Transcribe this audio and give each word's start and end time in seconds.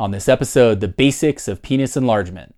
On 0.00 0.10
this 0.10 0.30
episode, 0.30 0.80
the 0.80 0.88
basics 0.88 1.46
of 1.46 1.60
penis 1.60 1.94
enlargement. 1.94 2.54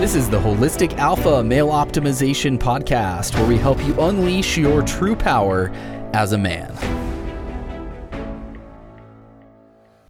This 0.00 0.16
is 0.16 0.28
the 0.28 0.40
Holistic 0.40 0.98
Alpha 0.98 1.40
Male 1.44 1.68
Optimization 1.68 2.58
Podcast, 2.58 3.36
where 3.36 3.46
we 3.46 3.56
help 3.56 3.78
you 3.86 3.94
unleash 4.00 4.56
your 4.56 4.82
true 4.82 5.14
power 5.14 5.70
as 6.12 6.32
a 6.32 6.36
man. 6.36 6.74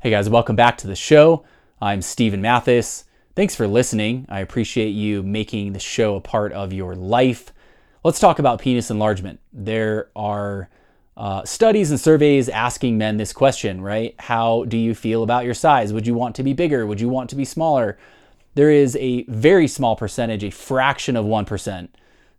Hey 0.00 0.08
guys, 0.08 0.30
welcome 0.30 0.56
back 0.56 0.78
to 0.78 0.86
the 0.86 0.96
show. 0.96 1.44
I'm 1.82 2.00
Steven 2.00 2.40
Mathis. 2.40 3.04
Thanks 3.36 3.54
for 3.54 3.66
listening. 3.66 4.24
I 4.30 4.40
appreciate 4.40 4.92
you 4.92 5.22
making 5.22 5.74
the 5.74 5.80
show 5.80 6.16
a 6.16 6.20
part 6.22 6.52
of 6.52 6.72
your 6.72 6.94
life. 6.94 7.52
Let's 8.04 8.20
talk 8.20 8.38
about 8.38 8.62
penis 8.62 8.90
enlargement. 8.90 9.38
There 9.52 10.08
are 10.16 10.70
uh, 11.16 11.44
studies 11.44 11.90
and 11.90 12.00
surveys 12.00 12.48
asking 12.48 12.98
men 12.98 13.16
this 13.16 13.32
question, 13.32 13.80
right? 13.80 14.14
How 14.18 14.64
do 14.64 14.76
you 14.76 14.94
feel 14.94 15.22
about 15.22 15.44
your 15.44 15.54
size? 15.54 15.92
Would 15.92 16.06
you 16.06 16.14
want 16.14 16.34
to 16.36 16.42
be 16.42 16.52
bigger? 16.52 16.86
Would 16.86 17.00
you 17.00 17.08
want 17.08 17.30
to 17.30 17.36
be 17.36 17.44
smaller? 17.44 17.96
There 18.54 18.70
is 18.70 18.96
a 18.96 19.24
very 19.24 19.68
small 19.68 19.96
percentage, 19.96 20.42
a 20.44 20.50
fraction 20.50 21.16
of 21.16 21.24
1%, 21.24 21.88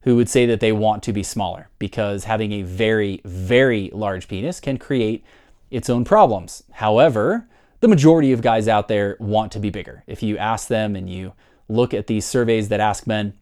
who 0.01 0.15
would 0.15 0.29
say 0.29 0.45
that 0.45 0.59
they 0.59 0.71
want 0.71 1.03
to 1.03 1.13
be 1.13 1.23
smaller 1.23 1.69
because 1.79 2.25
having 2.25 2.51
a 2.51 2.61
very, 2.61 3.21
very 3.25 3.89
large 3.93 4.27
penis 4.27 4.59
can 4.59 4.77
create 4.77 5.23
its 5.71 5.89
own 5.89 6.05
problems. 6.05 6.63
However, 6.71 7.47
the 7.79 7.87
majority 7.87 8.31
of 8.31 8.41
guys 8.41 8.67
out 8.67 8.87
there 8.87 9.17
want 9.19 9.51
to 9.53 9.59
be 9.59 9.69
bigger. 9.69 10.03
If 10.05 10.21
you 10.21 10.37
ask 10.37 10.67
them 10.67 10.95
and 10.95 11.09
you 11.09 11.33
look 11.67 11.93
at 11.93 12.07
these 12.07 12.25
surveys 12.25 12.69
that 12.69 12.79
ask 12.79 13.07
men, 13.07 13.33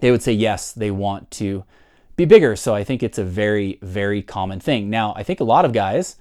they 0.00 0.10
would 0.10 0.22
say 0.22 0.32
yes, 0.32 0.72
they 0.72 0.90
want 0.90 1.30
to 1.32 1.64
be 2.16 2.24
bigger. 2.24 2.56
So 2.56 2.74
I 2.74 2.84
think 2.84 3.02
it's 3.02 3.18
a 3.18 3.24
very, 3.24 3.78
very 3.82 4.22
common 4.22 4.60
thing. 4.60 4.90
Now, 4.90 5.14
I 5.16 5.22
think 5.22 5.40
a 5.40 5.44
lot 5.44 5.64
of 5.64 5.72
guys 5.72 6.16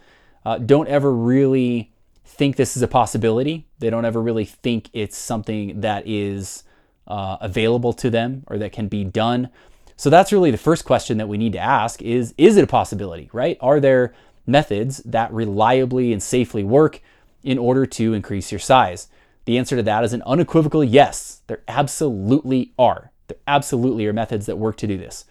uh, 0.45 0.57
don't 0.57 0.87
ever 0.87 1.13
really 1.13 1.91
think 2.25 2.55
this 2.55 2.75
is 2.75 2.81
a 2.81 2.87
possibility. 2.87 3.67
They 3.79 3.89
don't 3.89 4.05
ever 4.05 4.21
really 4.21 4.45
think 4.45 4.89
it's 4.93 5.17
something 5.17 5.81
that 5.81 6.07
is 6.07 6.63
uh, 7.07 7.37
available 7.41 7.93
to 7.93 8.09
them 8.09 8.43
or 8.47 8.57
that 8.57 8.71
can 8.71 8.87
be 8.87 9.03
done. 9.03 9.49
So 9.95 10.09
that's 10.09 10.33
really 10.33 10.51
the 10.51 10.57
first 10.57 10.85
question 10.85 11.17
that 11.17 11.27
we 11.27 11.37
need 11.37 11.53
to 11.53 11.59
ask 11.59 12.01
is 12.01 12.33
is 12.37 12.57
it 12.57 12.63
a 12.63 12.67
possibility, 12.67 13.29
right? 13.31 13.57
Are 13.61 13.79
there 13.79 14.13
methods 14.47 14.97
that 15.05 15.31
reliably 15.31 16.11
and 16.11 16.21
safely 16.21 16.63
work 16.63 17.01
in 17.43 17.57
order 17.57 17.85
to 17.85 18.13
increase 18.13 18.51
your 18.51 18.59
size? 18.59 19.07
The 19.45 19.57
answer 19.57 19.75
to 19.75 19.83
that 19.83 20.03
is 20.03 20.13
an 20.13 20.23
unequivocal 20.25 20.83
yes. 20.83 21.41
There 21.47 21.61
absolutely 21.67 22.73
are. 22.79 23.11
There 23.27 23.37
absolutely 23.45 24.05
are 24.07 24.13
methods 24.13 24.45
that 24.47 24.57
work 24.57 24.77
to 24.77 24.87
do 24.87 24.97
this. 24.97 25.25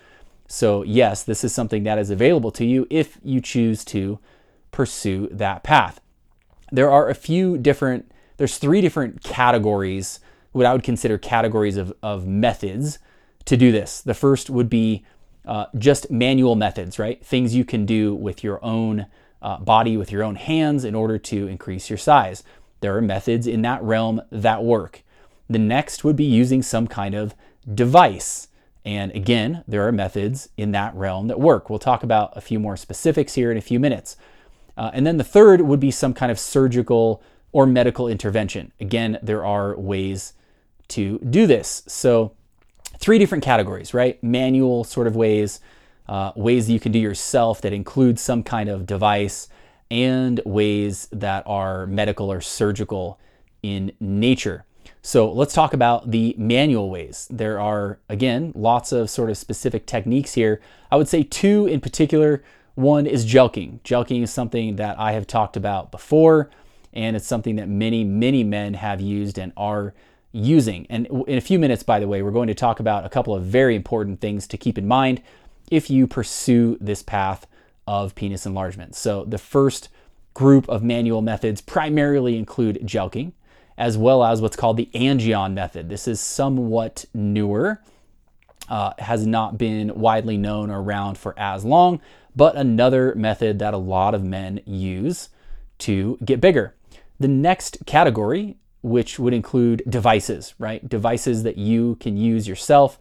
So, 0.54 0.82
yes, 0.82 1.24
this 1.24 1.44
is 1.44 1.54
something 1.54 1.84
that 1.84 1.98
is 1.98 2.10
available 2.10 2.50
to 2.50 2.64
you 2.66 2.86
if 2.90 3.16
you 3.24 3.40
choose 3.40 3.86
to 3.86 4.18
pursue 4.70 5.28
that 5.32 5.62
path. 5.62 5.98
There 6.70 6.90
are 6.90 7.08
a 7.08 7.14
few 7.14 7.56
different, 7.56 8.12
there's 8.36 8.58
three 8.58 8.82
different 8.82 9.22
categories, 9.22 10.20
what 10.52 10.66
I 10.66 10.74
would 10.74 10.82
consider 10.82 11.16
categories 11.16 11.78
of, 11.78 11.94
of 12.02 12.26
methods 12.26 12.98
to 13.46 13.56
do 13.56 13.72
this. 13.72 14.02
The 14.02 14.12
first 14.12 14.50
would 14.50 14.68
be 14.68 15.06
uh, 15.46 15.68
just 15.78 16.10
manual 16.10 16.54
methods, 16.54 16.98
right? 16.98 17.24
Things 17.24 17.54
you 17.54 17.64
can 17.64 17.86
do 17.86 18.14
with 18.14 18.44
your 18.44 18.62
own 18.62 19.06
uh, 19.40 19.56
body, 19.56 19.96
with 19.96 20.12
your 20.12 20.22
own 20.22 20.34
hands 20.34 20.84
in 20.84 20.94
order 20.94 21.16
to 21.16 21.46
increase 21.46 21.88
your 21.88 21.96
size. 21.96 22.44
There 22.80 22.94
are 22.94 23.00
methods 23.00 23.46
in 23.46 23.62
that 23.62 23.82
realm 23.82 24.20
that 24.30 24.62
work. 24.62 25.02
The 25.48 25.58
next 25.58 26.04
would 26.04 26.14
be 26.14 26.24
using 26.24 26.60
some 26.60 26.88
kind 26.88 27.14
of 27.14 27.34
device. 27.74 28.48
And 28.84 29.12
again, 29.12 29.62
there 29.68 29.86
are 29.86 29.92
methods 29.92 30.48
in 30.56 30.72
that 30.72 30.94
realm 30.94 31.28
that 31.28 31.38
work. 31.38 31.70
We'll 31.70 31.78
talk 31.78 32.02
about 32.02 32.36
a 32.36 32.40
few 32.40 32.58
more 32.58 32.76
specifics 32.76 33.34
here 33.34 33.50
in 33.50 33.56
a 33.56 33.60
few 33.60 33.78
minutes. 33.78 34.16
Uh, 34.76 34.90
and 34.92 35.06
then 35.06 35.18
the 35.18 35.24
third 35.24 35.60
would 35.60 35.80
be 35.80 35.90
some 35.90 36.14
kind 36.14 36.32
of 36.32 36.38
surgical 36.38 37.22
or 37.52 37.66
medical 37.66 38.08
intervention. 38.08 38.72
Again, 38.80 39.18
there 39.22 39.44
are 39.44 39.78
ways 39.78 40.32
to 40.88 41.18
do 41.18 41.46
this. 41.46 41.82
So, 41.86 42.32
three 42.98 43.18
different 43.18 43.44
categories, 43.44 43.94
right? 43.94 44.22
Manual 44.22 44.84
sort 44.84 45.06
of 45.06 45.16
ways, 45.16 45.60
uh, 46.08 46.32
ways 46.34 46.66
that 46.66 46.72
you 46.72 46.80
can 46.80 46.92
do 46.92 46.98
yourself 46.98 47.60
that 47.60 47.72
include 47.72 48.18
some 48.18 48.42
kind 48.42 48.68
of 48.68 48.86
device, 48.86 49.48
and 49.90 50.40
ways 50.46 51.06
that 51.12 51.42
are 51.46 51.86
medical 51.86 52.32
or 52.32 52.40
surgical 52.40 53.20
in 53.62 53.92
nature. 54.00 54.64
So 55.04 55.32
let's 55.32 55.52
talk 55.52 55.74
about 55.74 56.12
the 56.12 56.34
manual 56.38 56.88
ways. 56.88 57.26
There 57.28 57.60
are, 57.60 57.98
again, 58.08 58.52
lots 58.54 58.92
of 58.92 59.10
sort 59.10 59.30
of 59.30 59.36
specific 59.36 59.84
techniques 59.84 60.34
here. 60.34 60.60
I 60.92 60.96
would 60.96 61.08
say 61.08 61.24
two 61.24 61.66
in 61.66 61.80
particular. 61.80 62.44
One 62.76 63.06
is 63.06 63.26
jelqing. 63.26 63.80
Jelqing 63.80 64.22
is 64.22 64.32
something 64.32 64.76
that 64.76 64.98
I 65.00 65.12
have 65.12 65.26
talked 65.26 65.56
about 65.56 65.90
before, 65.90 66.50
and 66.92 67.16
it's 67.16 67.26
something 67.26 67.56
that 67.56 67.68
many, 67.68 68.04
many 68.04 68.44
men 68.44 68.74
have 68.74 69.00
used 69.00 69.38
and 69.38 69.52
are 69.56 69.92
using. 70.30 70.86
And 70.88 71.08
in 71.26 71.36
a 71.36 71.42
few 71.42 71.58
minutes, 71.58 71.82
by 71.82 71.98
the 71.98 72.06
way, 72.06 72.22
we're 72.22 72.30
going 72.30 72.46
to 72.46 72.54
talk 72.54 72.78
about 72.78 73.04
a 73.04 73.08
couple 73.08 73.34
of 73.34 73.44
very 73.44 73.74
important 73.74 74.20
things 74.20 74.46
to 74.46 74.56
keep 74.56 74.78
in 74.78 74.86
mind 74.86 75.20
if 75.68 75.90
you 75.90 76.06
pursue 76.06 76.78
this 76.80 77.02
path 77.02 77.48
of 77.88 78.14
penis 78.14 78.46
enlargement. 78.46 78.94
So 78.94 79.24
the 79.24 79.38
first 79.38 79.88
group 80.32 80.68
of 80.68 80.84
manual 80.84 81.22
methods 81.22 81.60
primarily 81.60 82.38
include 82.38 82.78
jelqing 82.84 83.32
as 83.76 83.96
well 83.96 84.22
as 84.22 84.40
what's 84.40 84.56
called 84.56 84.76
the 84.76 84.90
Angion 84.94 85.54
method. 85.54 85.88
This 85.88 86.06
is 86.06 86.20
somewhat 86.20 87.04
newer, 87.14 87.80
uh, 88.68 88.92
has 88.98 89.26
not 89.26 89.58
been 89.58 89.94
widely 89.94 90.36
known 90.36 90.70
around 90.70 91.18
for 91.18 91.38
as 91.38 91.64
long, 91.64 92.00
but 92.34 92.56
another 92.56 93.14
method 93.14 93.58
that 93.58 93.74
a 93.74 93.78
lot 93.78 94.14
of 94.14 94.24
men 94.24 94.60
use 94.64 95.28
to 95.78 96.18
get 96.24 96.40
bigger. 96.40 96.74
The 97.18 97.28
next 97.28 97.78
category, 97.86 98.56
which 98.82 99.18
would 99.18 99.34
include 99.34 99.82
devices, 99.88 100.54
right? 100.58 100.86
Devices 100.88 101.42
that 101.42 101.58
you 101.58 101.96
can 101.96 102.16
use 102.16 102.48
yourself 102.48 102.98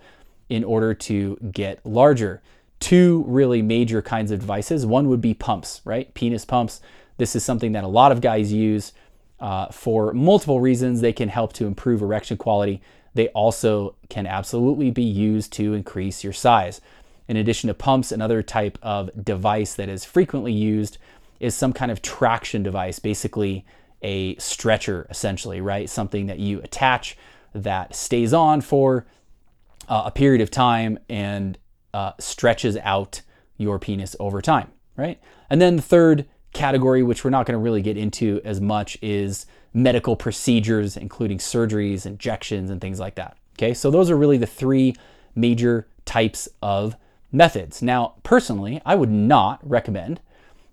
in 0.49 0.63
order 0.63 0.93
to 0.93 1.37
get 1.51 1.83
larger. 1.85 2.41
Two 2.79 3.23
really 3.27 3.61
major 3.61 4.01
kinds 4.01 4.31
of 4.31 4.39
devices. 4.39 4.85
One 4.85 5.07
would 5.07 5.21
be 5.21 5.33
pumps, 5.33 5.81
right? 5.85 6.13
Penis 6.13 6.45
pumps. 6.45 6.81
This 7.17 7.35
is 7.35 7.43
something 7.43 7.71
that 7.71 7.83
a 7.83 7.87
lot 7.87 8.11
of 8.11 8.21
guys 8.21 8.51
use 8.51 8.93
uh, 9.41 9.67
for 9.67 10.13
multiple 10.13 10.61
reasons. 10.61 11.01
They 11.01 11.11
can 11.11 11.27
help 11.27 11.51
to 11.53 11.65
improve 11.65 12.01
erection 12.01 12.37
quality. 12.37 12.81
They 13.13 13.27
also 13.29 13.95
can 14.09 14.25
absolutely 14.25 14.91
be 14.91 15.03
used 15.03 15.51
to 15.53 15.73
increase 15.73 16.23
your 16.23 16.31
size. 16.31 16.79
In 17.27 17.35
addition 17.37 17.67
to 17.67 17.73
pumps, 17.73 18.11
another 18.11 18.41
type 18.41 18.77
of 18.81 19.09
device 19.23 19.73
that 19.73 19.89
is 19.89 20.05
frequently 20.05 20.53
used 20.53 20.97
is 21.39 21.55
some 21.55 21.73
kind 21.73 21.91
of 21.91 22.01
traction 22.01 22.63
device, 22.63 22.99
basically 22.99 23.65
a 24.01 24.35
stretcher, 24.37 25.07
essentially, 25.09 25.59
right? 25.59 25.89
Something 25.89 26.27
that 26.27 26.39
you 26.39 26.61
attach 26.61 27.17
that 27.53 27.95
stays 27.95 28.33
on 28.33 28.61
for 28.61 29.05
uh, 29.89 30.03
a 30.05 30.11
period 30.11 30.41
of 30.41 30.51
time 30.51 30.99
and 31.09 31.57
uh, 31.93 32.13
stretches 32.19 32.77
out 32.77 33.21
your 33.57 33.79
penis 33.79 34.15
over 34.19 34.41
time, 34.41 34.71
right? 34.95 35.19
And 35.49 35.61
then 35.61 35.75
the 35.75 35.81
third 35.81 36.25
category, 36.53 37.03
which 37.03 37.23
we're 37.23 37.29
not 37.29 37.45
going 37.45 37.57
to 37.57 37.63
really 37.63 37.81
get 37.81 37.97
into 37.97 38.41
as 38.43 38.59
much, 38.59 38.97
is 39.01 39.45
medical 39.73 40.15
procedures, 40.15 40.97
including 40.97 41.37
surgeries, 41.37 42.05
injections, 42.05 42.69
and 42.69 42.81
things 42.81 42.99
like 42.99 43.15
that. 43.15 43.37
Okay, 43.57 43.73
so 43.73 43.91
those 43.91 44.09
are 44.09 44.17
really 44.17 44.37
the 44.37 44.47
three 44.47 44.95
major 45.35 45.87
types 46.05 46.49
of 46.61 46.95
methods. 47.31 47.81
Now, 47.81 48.15
personally, 48.23 48.81
I 48.85 48.95
would 48.95 49.11
not 49.11 49.59
recommend 49.67 50.19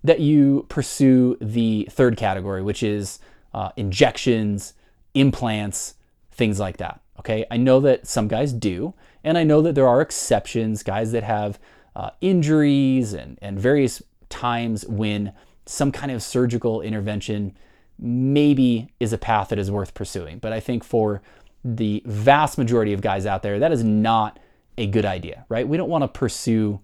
that 0.03 0.21
you 0.21 0.67
pursue 0.69 1.37
the 1.41 1.89
third 1.91 2.17
category, 2.17 2.63
which 2.63 2.83
is 2.83 3.19
uh, 3.53 3.71
injections, 3.77 4.75
implants, 5.15 5.95
things 6.31 6.59
like 6.59 6.77
that. 6.79 7.01
Okay, 7.19 7.45
I 7.51 7.57
know 7.57 7.81
that 7.81 8.07
some 8.07 8.29
guys 8.29 8.53
do, 8.53 8.95
and 9.25 9.37
I 9.37 9.45
know 9.45 9.61
that 9.63 9.75
there 9.75 9.89
are 9.89 10.01
exceptions, 10.01 10.83
guys 10.83 11.13
that 11.13 11.25
have 11.25 11.59
uh, 11.97 12.11
injuries 12.21 13.13
and, 13.13 13.39
and 13.43 13.59
various 13.59 14.03
times 14.29 14.87
when 14.87 15.33
some 15.69 15.93
kind 15.93 16.11
of 16.11 16.23
surgical 16.23 16.81
intervention 16.81 17.57
maybe 17.99 18.93
is 19.01 19.13
a 19.13 19.19
path 19.19 19.51
that 19.51 19.59
is 19.59 19.71
worth 19.71 19.93
pursuing. 19.93 20.39
But 20.39 20.53
I 20.53 20.61
think 20.61 20.83
for 20.83 21.21
the 21.65 22.03
vast 22.07 22.57
majority 22.57 22.93
of 22.93 23.01
guys 23.01 23.27
out 23.27 23.43
there, 23.43 23.59
that 23.59 23.73
is 23.73 23.85
not 23.85 24.39
a 24.79 24.87
good 24.87 25.05
idea, 25.05 25.45
right? 25.49 25.67
We 25.69 25.77
don't 25.77 25.91
want 25.91 26.03
to 26.03 26.09
pursue. 26.09 26.81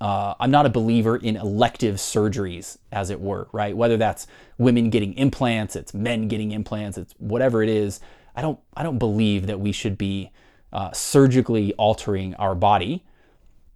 Uh, 0.00 0.34
I'm 0.38 0.50
not 0.50 0.66
a 0.66 0.70
believer 0.70 1.16
in 1.16 1.36
elective 1.36 1.96
surgeries, 1.96 2.76
as 2.92 3.10
it 3.10 3.20
were, 3.20 3.48
right? 3.52 3.76
Whether 3.76 3.96
that's 3.96 4.26
women 4.58 4.90
getting 4.90 5.14
implants, 5.14 5.76
it's 5.76 5.94
men 5.94 6.28
getting 6.28 6.52
implants, 6.52 6.98
it's 6.98 7.14
whatever 7.18 7.62
it 7.62 7.68
is. 7.68 8.00
I 8.36 8.42
don't. 8.42 8.58
I 8.76 8.82
don't 8.82 8.98
believe 8.98 9.46
that 9.46 9.60
we 9.60 9.70
should 9.72 9.96
be 9.96 10.30
uh, 10.72 10.92
surgically 10.92 11.72
altering 11.74 12.34
our 12.34 12.54
body 12.54 13.04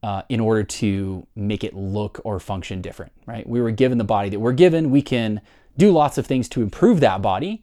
uh, 0.02 0.22
in 0.28 0.40
order 0.40 0.62
to 0.62 1.26
make 1.34 1.64
it 1.64 1.74
look 1.74 2.20
or 2.24 2.38
function 2.38 2.80
different, 2.80 3.12
right? 3.26 3.48
We 3.48 3.60
were 3.60 3.70
given 3.70 3.98
the 3.98 4.04
body 4.04 4.28
that 4.30 4.40
we're 4.40 4.52
given. 4.52 4.90
We 4.90 5.02
can 5.02 5.40
do 5.76 5.90
lots 5.90 6.18
of 6.18 6.26
things 6.26 6.48
to 6.50 6.62
improve 6.62 7.00
that 7.00 7.22
body 7.22 7.62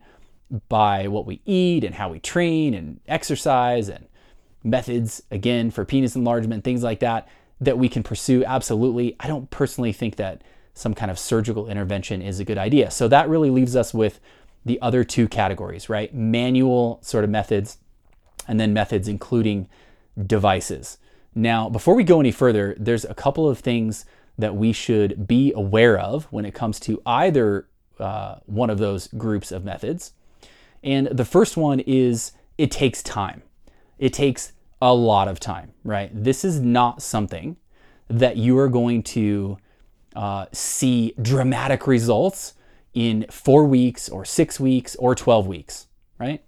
by 0.70 1.08
what 1.08 1.26
we 1.26 1.42
eat 1.46 1.84
and 1.84 1.96
how 1.96 2.10
we 2.10 2.20
train 2.20 2.74
and 2.74 3.00
exercise 3.08 3.90
and 3.90 4.06
methods, 4.64 5.24
again, 5.32 5.72
for 5.72 5.86
penis 5.86 6.16
enlargement, 6.16 6.64
things 6.64 6.84
like 6.84 7.00
that, 7.00 7.28
that 7.62 7.78
we 7.78 7.88
can 7.88 8.04
pursue. 8.04 8.44
Absolutely. 8.44 9.16
I 9.20 9.28
don't 9.28 9.50
personally 9.50 9.94
think 9.94 10.18
that 10.18 10.42
some 10.74 10.94
kind 10.94 11.10
of 11.10 11.18
surgical 11.18 11.68
intervention 11.68 12.22
is 12.22 12.40
a 12.40 12.46
good 12.46 12.58
idea. 12.58 12.92
So 12.92 13.08
that 13.08 13.30
really 13.30 13.50
leaves 13.50 13.76
us 13.76 13.94
with 13.94 14.20
the 14.66 14.82
other 14.82 15.04
two 15.04 15.28
categories, 15.28 15.88
right? 15.88 16.14
Manual 16.14 17.00
sort 17.02 17.24
of 17.24 17.30
methods 17.30 17.78
and 18.48 18.60
then 18.60 18.74
methods 18.74 19.08
including 19.08 19.70
devices. 20.26 20.98
Now, 21.36 21.70
before 21.70 21.96
we 21.96 22.06
go 22.06 22.22
any 22.22 22.32
further, 22.32 22.76
there's 22.80 23.04
a 23.04 23.14
couple 23.14 23.48
of 23.48 23.60
things 23.60 24.06
that 24.38 24.56
we 24.56 24.72
should 24.72 25.28
be 25.28 25.52
aware 25.54 26.00
of 26.00 26.26
when 26.26 26.46
it 26.46 26.54
comes 26.54 26.80
to 26.82 27.02
either 27.06 27.68
uh, 28.00 28.36
one 28.46 28.70
of 28.70 28.78
those 28.78 29.08
groups 29.08 29.52
of 29.52 29.64
methods. 29.66 30.14
And 30.84 31.08
the 31.08 31.26
first 31.26 31.58
one 31.58 31.82
is 31.82 32.32
it 32.58 32.72
takes 32.72 33.04
time. 33.04 33.44
It 34.00 34.14
takes 34.14 34.54
a 34.82 34.94
lot 34.94 35.28
of 35.28 35.40
time, 35.40 35.74
right? 35.84 36.10
This 36.14 36.46
is 36.46 36.60
not 36.60 37.02
something 37.02 37.58
that 38.08 38.38
you 38.38 38.58
are 38.58 38.70
going 38.70 39.04
to 39.04 39.58
uh, 40.16 40.46
see 40.52 41.14
dramatic 41.22 41.88
results 41.88 42.54
in 42.94 43.26
four 43.30 43.66
weeks 43.66 44.08
or 44.08 44.24
six 44.24 44.60
weeks 44.60 44.96
or 44.96 45.16
12 45.16 45.48
weeks, 45.48 45.88
right? 46.18 46.42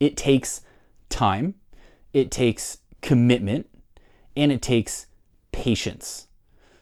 It 0.00 0.16
takes 0.16 0.62
time, 1.08 1.54
it 2.12 2.30
takes 2.30 2.78
commitment, 3.02 3.68
and 4.40 4.50
it 4.50 4.62
takes 4.62 5.06
patience. 5.52 6.26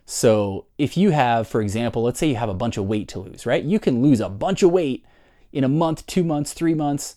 So, 0.07 0.67
if 0.79 0.97
you 0.97 1.11
have, 1.11 1.47
for 1.47 1.61
example, 1.61 2.03
let's 2.03 2.19
say 2.19 2.29
you 2.29 2.37
have 2.37 2.49
a 2.49 2.55
bunch 2.55 2.79
of 2.79 2.87
weight 2.87 3.09
to 3.09 3.19
lose, 3.19 3.45
right? 3.45 3.63
You 3.63 3.79
can 3.79 4.03
lose 4.03 4.21
a 4.21 4.31
bunch 4.31 4.63
of 4.63 4.71
weight 4.71 5.05
in 5.53 5.65
a 5.65 5.69
month, 5.69 6.07
two 6.07 6.25
months, 6.25 6.55
three 6.55 6.73
months, 6.73 7.17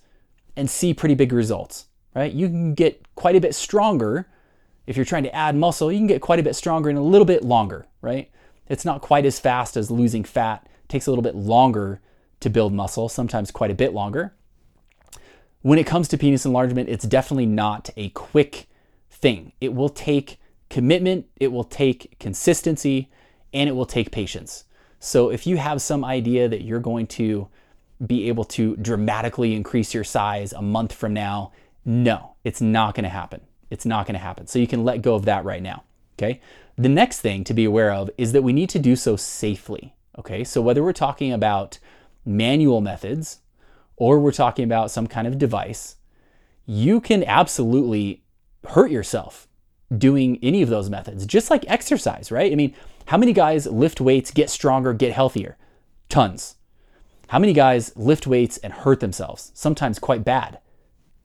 and 0.57 0.69
see 0.69 0.93
pretty 0.93 1.15
big 1.15 1.31
results, 1.31 1.85
right? 2.13 2.33
You 2.33 2.47
can 2.47 2.73
get 2.73 3.15
quite 3.15 3.37
a 3.37 3.41
bit 3.41 3.55
stronger 3.55 4.27
if 4.87 4.97
you're 4.97 5.05
trying 5.05 5.23
to 5.23 5.35
add 5.35 5.55
muscle, 5.55 5.91
you 5.91 5.99
can 5.99 6.07
get 6.07 6.21
quite 6.21 6.39
a 6.39 6.43
bit 6.43 6.55
stronger 6.55 6.89
in 6.89 6.97
a 6.97 7.03
little 7.03 7.25
bit 7.25 7.43
longer, 7.43 7.85
right? 8.01 8.29
It's 8.67 8.85
not 8.85 9.01
quite 9.01 9.25
as 9.25 9.39
fast 9.39 9.77
as 9.77 9.91
losing 9.91 10.23
fat. 10.23 10.67
It 10.83 10.89
takes 10.89 11.07
a 11.07 11.11
little 11.11 11.23
bit 11.23 11.35
longer 11.35 12.01
to 12.39 12.49
build 12.49 12.73
muscle, 12.73 13.07
sometimes 13.07 13.51
quite 13.51 13.71
a 13.71 13.75
bit 13.75 13.93
longer. 13.93 14.33
When 15.61 15.77
it 15.77 15.85
comes 15.85 16.07
to 16.09 16.17
penis 16.17 16.45
enlargement, 16.45 16.89
it's 16.89 17.05
definitely 17.05 17.45
not 17.45 17.89
a 17.95 18.09
quick 18.09 18.67
thing. 19.21 19.53
It 19.61 19.73
will 19.73 19.89
take 19.89 20.39
commitment, 20.69 21.27
it 21.37 21.51
will 21.51 21.63
take 21.63 22.17
consistency, 22.19 23.09
and 23.53 23.69
it 23.69 23.73
will 23.73 23.85
take 23.85 24.11
patience. 24.11 24.65
So 24.99 25.29
if 25.29 25.47
you 25.47 25.57
have 25.57 25.81
some 25.81 26.05
idea 26.05 26.47
that 26.47 26.63
you're 26.63 26.79
going 26.79 27.07
to 27.07 27.47
be 28.05 28.27
able 28.27 28.45
to 28.45 28.75
dramatically 28.77 29.55
increase 29.55 29.93
your 29.93 30.03
size 30.03 30.53
a 30.53 30.61
month 30.61 30.93
from 30.93 31.13
now, 31.13 31.51
no, 31.85 32.35
it's 32.43 32.61
not 32.61 32.95
going 32.95 33.03
to 33.03 33.09
happen. 33.09 33.41
It's 33.69 33.85
not 33.85 34.05
going 34.05 34.13
to 34.13 34.19
happen. 34.19 34.47
So 34.47 34.59
you 34.59 34.67
can 34.67 34.83
let 34.83 35.01
go 35.01 35.15
of 35.15 35.25
that 35.25 35.45
right 35.45 35.61
now. 35.61 35.83
Okay. 36.17 36.41
The 36.77 36.89
next 36.89 37.19
thing 37.19 37.43
to 37.45 37.53
be 37.53 37.65
aware 37.65 37.91
of 37.91 38.09
is 38.17 38.31
that 38.31 38.43
we 38.43 38.53
need 38.53 38.69
to 38.69 38.79
do 38.79 38.95
so 38.95 39.15
safely. 39.15 39.93
Okay, 40.19 40.43
so 40.43 40.61
whether 40.61 40.83
we're 40.83 40.93
talking 40.93 41.31
about 41.31 41.79
manual 42.25 42.81
methods 42.81 43.39
or 43.95 44.19
we're 44.19 44.31
talking 44.31 44.65
about 44.65 44.91
some 44.91 45.07
kind 45.07 45.27
of 45.27 45.37
device, 45.37 45.95
you 46.65 46.99
can 46.99 47.23
absolutely 47.23 48.20
hurt 48.67 48.91
yourself 48.91 49.47
doing 49.97 50.39
any 50.41 50.61
of 50.61 50.69
those 50.69 50.89
methods, 50.89 51.25
just 51.25 51.49
like 51.49 51.65
exercise, 51.67 52.31
right? 52.31 52.51
I 52.51 52.55
mean, 52.55 52.73
how 53.05 53.17
many 53.17 53.33
guys 53.33 53.67
lift 53.67 53.99
weights, 53.99 54.31
get 54.31 54.49
stronger, 54.49 54.93
get 54.93 55.13
healthier? 55.13 55.57
Tons. 56.09 56.55
How 57.27 57.39
many 57.39 57.53
guys 57.53 57.95
lift 57.95 58.27
weights 58.27 58.57
and 58.57 58.73
hurt 58.73 58.99
themselves? 58.99 59.51
Sometimes 59.53 59.99
quite 59.99 60.23
bad. 60.23 60.59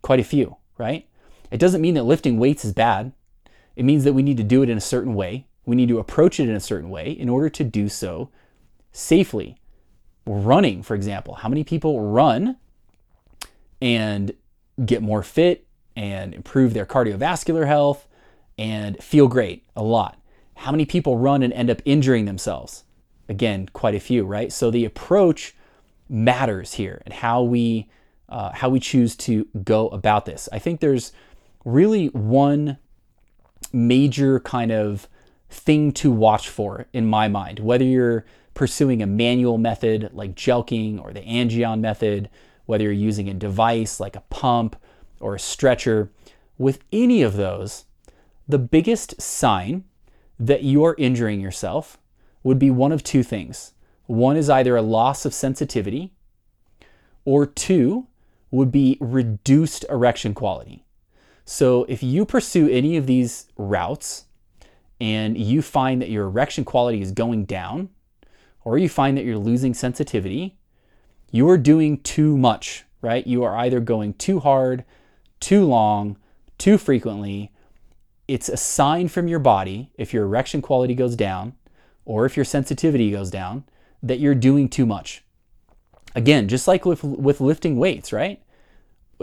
Quite 0.02 0.20
a 0.20 0.24
few, 0.24 0.56
right? 0.78 1.08
It 1.50 1.58
doesn't 1.58 1.80
mean 1.80 1.94
that 1.94 2.04
lifting 2.04 2.38
weights 2.38 2.64
is 2.64 2.72
bad. 2.72 3.12
It 3.76 3.84
means 3.84 4.04
that 4.04 4.14
we 4.14 4.22
need 4.22 4.36
to 4.38 4.44
do 4.44 4.62
it 4.62 4.70
in 4.70 4.78
a 4.78 4.80
certain 4.80 5.14
way. 5.14 5.46
We 5.64 5.76
need 5.76 5.88
to 5.88 5.98
approach 5.98 6.40
it 6.40 6.48
in 6.48 6.54
a 6.54 6.60
certain 6.60 6.90
way 6.90 7.10
in 7.10 7.28
order 7.28 7.48
to 7.50 7.64
do 7.64 7.88
so 7.88 8.30
safely. 8.92 9.56
Running, 10.24 10.82
for 10.82 10.94
example, 10.94 11.34
how 11.34 11.48
many 11.48 11.62
people 11.62 12.00
run 12.00 12.56
and 13.80 14.32
get 14.84 15.02
more 15.02 15.22
fit 15.22 15.65
and 15.96 16.34
improve 16.34 16.74
their 16.74 16.86
cardiovascular 16.86 17.66
health 17.66 18.06
and 18.58 19.02
feel 19.02 19.26
great? 19.26 19.64
A 19.74 19.82
lot. 19.82 20.20
How 20.54 20.70
many 20.70 20.84
people 20.84 21.18
run 21.18 21.42
and 21.42 21.52
end 21.52 21.70
up 21.70 21.82
injuring 21.84 22.26
themselves? 22.26 22.84
Again, 23.28 23.68
quite 23.72 23.94
a 23.94 24.00
few, 24.00 24.24
right? 24.24 24.52
So 24.52 24.70
the 24.70 24.84
approach 24.84 25.54
matters 26.08 26.74
here 26.74 27.02
and 27.04 27.12
how 27.12 27.42
we 27.42 27.88
uh, 28.28 28.52
how 28.52 28.68
we 28.68 28.80
choose 28.80 29.14
to 29.14 29.46
go 29.62 29.88
about 29.88 30.26
this. 30.26 30.48
I 30.52 30.58
think 30.58 30.80
there's 30.80 31.12
really 31.64 32.06
one 32.08 32.78
major 33.72 34.40
kind 34.40 34.72
of 34.72 35.08
thing 35.48 35.92
to 35.92 36.10
watch 36.10 36.48
for 36.48 36.86
in 36.92 37.06
my 37.06 37.28
mind, 37.28 37.60
whether 37.60 37.84
you're 37.84 38.24
pursuing 38.54 39.02
a 39.02 39.06
manual 39.06 39.58
method 39.58 40.10
like 40.12 40.34
jelqing 40.34 41.00
or 41.00 41.12
the 41.12 41.20
Angion 41.20 41.80
method, 41.80 42.28
whether 42.64 42.84
you're 42.84 42.92
using 42.92 43.28
a 43.28 43.34
device 43.34 44.00
like 44.00 44.16
a 44.16 44.22
pump 44.22 44.76
or 45.20 45.34
a 45.34 45.40
stretcher, 45.40 46.10
with 46.58 46.80
any 46.92 47.22
of 47.22 47.36
those, 47.36 47.84
the 48.48 48.58
biggest 48.58 49.20
sign 49.20 49.84
that 50.38 50.64
you're 50.64 50.94
injuring 50.98 51.40
yourself 51.40 51.98
would 52.42 52.58
be 52.58 52.70
one 52.70 52.92
of 52.92 53.02
two 53.02 53.22
things. 53.22 53.72
One 54.06 54.36
is 54.36 54.48
either 54.48 54.76
a 54.76 54.82
loss 54.82 55.24
of 55.24 55.34
sensitivity, 55.34 56.12
or 57.24 57.44
two 57.44 58.06
would 58.50 58.70
be 58.70 58.96
reduced 59.00 59.84
erection 59.90 60.32
quality. 60.32 60.84
So 61.44 61.84
if 61.88 62.02
you 62.02 62.24
pursue 62.24 62.68
any 62.68 62.96
of 62.96 63.06
these 63.06 63.48
routes 63.56 64.26
and 65.00 65.36
you 65.36 65.60
find 65.60 66.00
that 66.00 66.10
your 66.10 66.26
erection 66.26 66.64
quality 66.64 67.02
is 67.02 67.10
going 67.12 67.44
down, 67.44 67.90
or 68.64 68.78
you 68.78 68.88
find 68.88 69.16
that 69.16 69.24
you're 69.24 69.38
losing 69.38 69.74
sensitivity, 69.74 70.56
you 71.30 71.48
are 71.48 71.58
doing 71.58 71.98
too 71.98 72.36
much, 72.38 72.84
right? 73.02 73.26
You 73.26 73.42
are 73.42 73.56
either 73.56 73.80
going 73.80 74.14
too 74.14 74.40
hard, 74.40 74.84
too 75.40 75.64
long, 75.64 76.16
too 76.58 76.78
frequently. 76.78 77.52
It's 78.28 78.48
a 78.48 78.56
sign 78.56 79.08
from 79.08 79.28
your 79.28 79.38
body 79.38 79.90
if 79.96 80.12
your 80.12 80.24
erection 80.24 80.62
quality 80.62 80.94
goes 80.94 81.16
down 81.16 81.54
or 82.04 82.26
if 82.26 82.36
your 82.36 82.44
sensitivity 82.44 83.10
goes 83.10 83.30
down 83.30 83.64
that 84.02 84.18
you're 84.18 84.34
doing 84.34 84.68
too 84.68 84.86
much. 84.86 85.24
Again, 86.14 86.48
just 86.48 86.66
like 86.66 86.84
with, 86.84 87.04
with 87.04 87.40
lifting 87.40 87.76
weights, 87.76 88.12
right? 88.12 88.42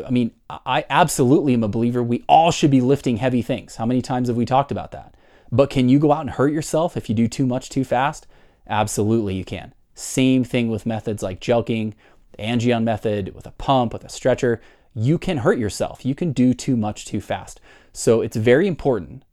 I 0.06 0.10
mean, 0.10 0.32
I 0.50 0.86
absolutely 0.90 1.54
am 1.54 1.64
a 1.64 1.68
believer 1.68 2.02
we 2.02 2.24
all 2.28 2.52
should 2.52 2.72
be 2.72 2.82
lifting 2.82 3.18
heavy 3.18 3.42
things. 3.42 3.76
How 3.76 3.86
many 3.86 4.02
times 4.02 4.28
have 4.28 4.38
we 4.38 4.46
talked 4.46 4.72
about 4.72 4.92
that? 4.92 5.16
But 5.52 5.70
can 5.70 5.88
you 5.88 6.00
go 6.00 6.12
out 6.12 6.22
and 6.22 6.32
hurt 6.32 6.52
yourself 6.52 6.98
if 6.98 7.10
you 7.10 7.16
do 7.16 7.28
too 7.28 7.46
much 7.46 7.70
too 7.70 7.84
fast? 7.84 8.26
Absolutely, 8.68 9.36
you 9.36 9.46
can. 9.46 9.74
Same 9.94 10.44
thing 10.44 10.70
with 10.70 10.86
methods 10.86 11.22
like 11.22 11.40
Jelqing, 11.40 11.94
the 12.32 12.44
Angion 12.44 12.84
method, 12.84 13.36
with 13.36 13.46
a 13.46 13.52
pump, 13.52 13.94
with 13.94 14.04
a 14.04 14.10
stretcher. 14.10 14.62
You 14.94 15.18
can 15.18 15.38
hurt 15.38 15.58
yourself. 15.58 16.06
You 16.06 16.16
can 16.16 16.32
do 16.32 16.54
too 16.54 16.76
much 16.76 17.06
too 17.06 17.22
fast. 17.22 17.60
So 17.92 18.22
it's 18.22 18.38
very 18.38 18.68
important, 18.68 19.24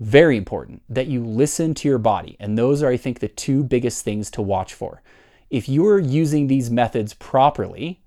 very 0.00 0.36
important 0.36 0.82
that 0.88 1.06
you 1.06 1.24
listen 1.24 1.74
to 1.74 1.88
your 1.88 1.98
body. 1.98 2.36
And 2.40 2.56
those 2.56 2.82
are, 2.82 2.88
I 2.88 2.96
think, 2.96 3.20
the 3.20 3.28
two 3.28 3.62
biggest 3.62 4.04
things 4.04 4.30
to 4.32 4.42
watch 4.42 4.74
for. 4.74 5.02
If 5.50 5.68
you're 5.68 5.98
using 5.98 6.46
these 6.46 6.70
methods 6.70 7.14
properly, 7.14 8.00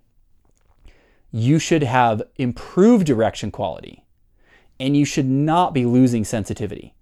you 1.31 1.59
should 1.59 1.83
have 1.83 2.23
improved 2.37 3.09
erection 3.09 3.51
quality 3.51 4.03
and 4.79 4.95
you 4.95 5.05
should 5.05 5.27
not 5.27 5.73
be 5.73 5.85
losing 5.85 6.25
sensitivity. 6.25 6.93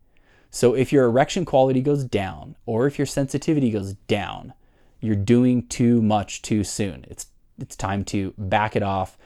So 0.50 0.76
if 0.76 0.92
your 0.92 1.06
erection 1.06 1.46
quality 1.46 1.82
goes 1.82 2.04
down 2.04 2.56
or 2.66 2.86
if 2.86 3.00
your 3.00 3.06
sensitivity 3.06 3.72
goes 3.72 3.94
down, 3.94 4.54
you're 5.00 5.16
doing 5.16 5.68
too 5.68 6.02
much 6.02 6.42
too 6.42 6.64
soon. 6.64 7.06
It's 7.10 7.28
it's 7.60 7.76
time 7.76 8.04
to 8.06 8.34
back 8.38 8.76
it 8.76 8.82
off 8.82 9.18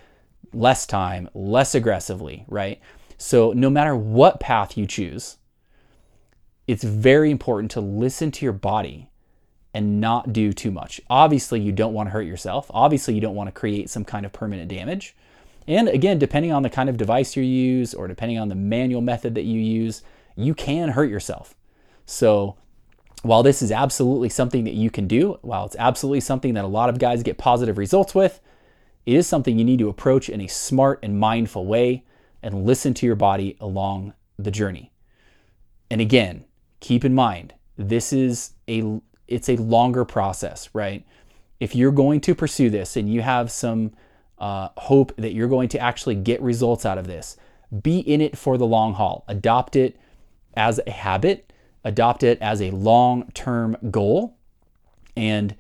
less 0.58 0.86
time, 0.86 1.30
less 1.34 1.76
aggressively, 1.76 2.46
right? 2.48 2.80
So 3.18 3.54
no 3.54 3.70
matter 3.70 3.96
what 3.96 4.40
path 4.40 4.78
you 4.78 4.86
choose, 4.86 5.38
it's 6.68 6.84
very 6.84 7.32
important 7.32 7.72
to 7.72 7.82
listen 7.82 8.32
to 8.32 8.46
your 8.46 8.54
body 8.54 9.10
and 9.74 10.02
not 10.02 10.34
do 10.34 10.52
too 10.52 10.72
much. 10.72 11.00
Obviously, 11.10 11.60
you 11.60 11.72
don't 11.72 11.94
want 11.94 12.08
to 12.08 12.12
hurt 12.12 12.26
yourself. 12.26 12.70
Obviously, 12.74 13.14
you 13.14 13.22
don't 13.22 13.36
want 13.36 13.48
to 13.48 13.52
create 13.52 13.90
some 13.90 14.04
kind 14.04 14.26
of 14.26 14.34
permanent 14.34 14.70
damage. 14.70 15.16
And 15.68 15.88
again, 15.88 16.18
depending 16.18 16.52
on 16.52 16.64
the 16.64 16.70
kind 16.70 16.90
of 16.90 16.98
device 16.98 17.36
you 17.36 17.44
use 17.44 17.94
or 17.94 18.08
depending 18.08 18.40
on 18.40 18.48
the 18.48 18.56
manual 18.56 19.02
method 19.02 19.36
that 19.36 19.44
you 19.44 19.60
use, 19.60 20.02
you 20.36 20.54
can 20.54 20.90
hurt 20.90 21.10
yourself. 21.10 21.56
So, 22.06 22.56
while 23.24 23.44
this 23.44 23.62
is 23.62 23.72
absolutely 23.72 24.30
something 24.30 24.64
that 24.64 24.76
you 24.76 24.90
can 24.90 25.08
do, 25.08 25.40
while 25.42 25.66
it's 25.66 25.76
absolutely 25.78 26.22
something 26.22 26.54
that 26.54 26.64
a 26.64 26.68
lot 26.68 26.90
of 26.90 27.00
guys 27.00 27.24
get 27.24 27.38
positive 27.38 27.78
results 27.78 28.16
with, 28.16 28.40
it 29.08 29.16
is 29.16 29.26
something 29.26 29.58
you 29.58 29.64
need 29.64 29.80
to 29.80 29.88
approach 29.88 30.28
in 30.28 30.42
a 30.42 30.48
smart 30.48 31.00
and 31.02 31.18
mindful 31.18 31.66
way 31.66 32.04
and 32.44 32.66
listen 32.66 32.94
to 32.94 33.06
your 33.06 33.16
body 33.16 33.56
along 33.62 34.14
the 34.38 34.52
journey. 34.52 34.92
And 35.90 36.02
again, 36.02 36.44
keep 36.82 37.06
in 37.06 37.16
mind, 37.16 37.54
this 37.78 38.12
is 38.12 38.52
a 38.68 39.00
it's 39.30 39.48
a 39.48 39.56
longer 39.56 40.04
process, 40.04 40.70
right? 40.74 41.06
If 41.62 41.74
you're 41.74 41.94
going 41.94 42.20
to 42.22 42.36
pursue 42.36 42.70
this 42.70 42.98
and 42.98 43.12
you 43.12 43.22
have 43.22 43.50
some 43.50 43.94
uh, 44.40 44.70
hope 44.76 45.16
that 45.16 45.34
you're 45.34 45.48
going 45.48 45.70
to 45.70 45.80
actually 45.80 46.16
get 46.16 46.42
results 46.42 46.86
out 46.86 46.98
of 46.98 47.08
this, 47.08 47.38
be 47.82 48.00
in 48.00 48.20
it 48.20 48.38
for 48.38 48.58
the 48.58 48.68
long 48.68 48.94
haul. 48.94 49.24
Adopt 49.30 49.78
it 49.78 49.98
as 50.54 50.82
a 50.86 50.92
habit, 50.92 51.54
adopt 51.86 52.24
it 52.24 52.42
as 52.42 52.62
a 52.62 52.72
long 52.72 53.32
term 53.32 53.78
goal, 53.90 54.36
and 55.16 55.56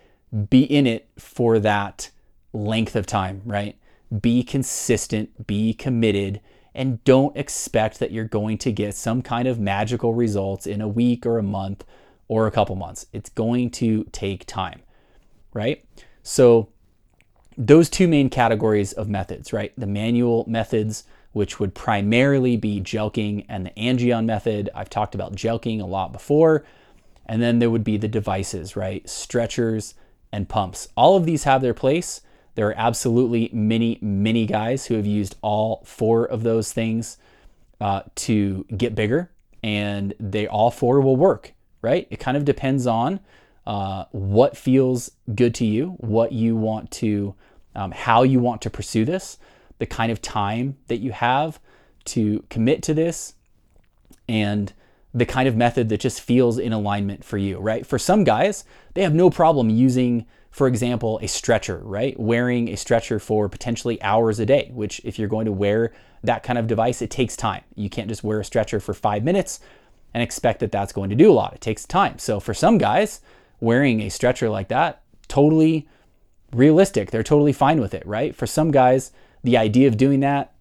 be 0.50 0.63
in 0.63 0.86
it 0.86 1.08
for 1.18 1.60
that 1.60 2.10
length 2.58 2.96
of 2.96 3.06
time, 3.06 3.42
right? 3.46 3.78
Be 4.22 4.44
consistent, 4.44 5.48
be 5.48 5.74
committed, 5.74 6.42
and 6.74 7.04
don't 7.04 7.36
expect 7.36 8.00
that 8.00 8.12
you're 8.12 8.26
going 8.26 8.58
to 8.60 8.72
get 8.72 8.96
some 8.96 9.22
kind 9.22 9.48
of 9.48 9.60
magical 9.60 10.14
results 10.14 10.68
in 10.68 10.82
a 10.82 10.88
week 10.88 11.26
or 11.26 11.38
a 11.38 11.44
month 11.44 11.84
or 12.28 12.48
a 12.48 12.52
couple 12.52 12.76
months. 12.76 13.08
It's 13.14 13.30
going 13.30 13.72
to 13.72 14.04
take 14.12 14.46
time, 14.46 14.82
right? 15.54 15.84
So, 16.24 16.70
those 17.58 17.90
two 17.90 18.08
main 18.08 18.30
categories 18.30 18.94
of 18.94 19.10
methods, 19.10 19.52
right? 19.52 19.74
The 19.76 19.88
manual 19.88 20.46
methods, 20.48 21.06
which 21.32 21.60
would 21.60 21.74
primarily 21.74 22.56
be 22.56 22.80
jelqing, 22.80 23.46
and 23.50 23.66
the 23.66 23.72
Angion 23.72 24.26
method. 24.26 24.70
I've 24.76 24.92
talked 24.92 25.16
about 25.16 25.36
jelqing 25.36 25.82
a 25.82 25.86
lot 25.86 26.14
before. 26.14 26.66
And 27.26 27.42
then 27.42 27.60
there 27.60 27.72
would 27.72 27.84
be 27.84 27.98
the 27.98 28.08
devices, 28.08 28.76
right? 28.76 29.08
Stretchers 29.10 29.96
and 30.32 30.48
pumps. 30.48 30.88
All 30.96 31.18
of 31.18 31.26
these 31.26 31.44
have 31.46 31.62
their 31.62 31.74
place. 31.74 32.22
There 32.58 32.68
are 32.70 32.76
absolutely 32.76 33.52
many, 33.54 34.00
many 34.02 34.48
guys 34.48 34.88
who 34.88 34.96
have 34.96 35.06
used 35.06 35.36
all 35.44 35.84
four 35.86 36.26
of 36.26 36.42
those 36.42 36.74
things 36.74 37.20
uh, 37.80 38.02
to 38.16 38.66
get 38.76 38.96
bigger, 38.96 39.30
and 39.62 40.16
they 40.20 40.48
all 40.48 40.72
four 40.72 41.00
will 41.00 41.16
work, 41.16 41.54
right? 41.84 42.08
It 42.10 42.20
kind 42.20 42.36
of 42.36 42.46
depends 42.46 42.88
on 42.88 43.20
uh, 43.68 44.06
what 44.10 44.58
feels 44.58 45.12
good 45.36 45.54
to 45.54 45.66
you, 45.66 45.98
what 46.00 46.32
you 46.32 46.56
want 46.56 46.90
to 46.94 47.36
um, 47.76 47.92
how 47.92 48.24
you 48.24 48.40
want 48.40 48.64
to 48.64 48.72
pursue 48.72 49.06
this, 49.06 49.38
the 49.78 49.86
kind 49.86 50.12
of 50.12 50.20
time 50.20 50.78
that 50.88 50.98
you 50.98 51.12
have 51.12 51.60
to 52.06 52.44
commit 52.50 52.82
to 52.82 52.96
this, 52.96 53.36
and 54.28 54.74
the 55.14 55.28
kind 55.28 55.48
of 55.48 55.56
method 55.56 55.90
that 55.90 56.00
just 56.00 56.22
feels 56.22 56.58
in 56.58 56.74
alignment 56.74 57.24
for 57.24 57.38
you, 57.38 57.60
right? 57.60 57.86
For 57.86 58.00
some 58.00 58.24
guys, 58.24 58.64
they 58.96 59.04
have 59.04 59.14
no 59.14 59.30
problem 59.30 59.70
using, 59.70 60.26
for 60.51 60.68
example, 60.68 61.20
a 61.22 61.27
stretcher, 61.27 61.82
right? 61.84 62.20
Wearing 62.20 62.70
a 62.70 62.77
stretcher 62.77 63.20
for 63.20 63.48
potentially 63.50 64.01
hours 64.01 64.39
a 64.39 64.46
day, 64.46 64.72
which 64.74 65.01
if 65.04 65.20
you're 65.20 65.27
going 65.27 65.46
to 65.46 65.51
wear 65.51 65.94
that 66.24 66.44
kind 66.44 66.58
of 66.58 66.68
device, 66.68 67.01
it 67.01 67.12
takes 67.12 67.36
time. 67.36 67.63
You 67.75 67.89
can't 67.89 68.10
just 68.10 68.24
wear 68.24 68.39
a 68.39 68.46
stretcher 68.46 68.80
for 68.80 68.94
five 68.94 69.24
minutes 69.24 69.60
and 70.13 70.24
expect 70.24 70.60
that 70.62 70.72
that's 70.72 70.94
going 70.94 71.10
to 71.10 71.16
do 71.16 71.32
a 71.32 71.34
lot. 71.34 71.54
It 71.54 71.62
takes 71.62 71.86
time. 71.86 72.18
So 72.18 72.39
for 72.39 72.54
some 72.54 72.77
guys, 72.77 73.22
wearing 73.60 74.01
a 74.01 74.10
stretcher 74.10 74.50
like 74.50 74.70
that, 74.70 75.04
totally 75.27 75.88
realistic. 76.54 77.12
They're 77.12 77.24
totally 77.24 77.54
fine 77.54 77.80
with 77.80 77.94
it, 77.94 78.06
right? 78.06 78.36
For 78.36 78.48
some 78.48 78.72
guys, 78.72 79.12
the 79.44 79.58
idea 79.58 79.88
of 79.88 79.98
doing 79.98 80.22
that 80.22 80.54